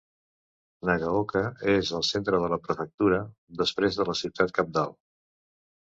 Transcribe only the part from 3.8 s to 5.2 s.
de la ciutat cabdal.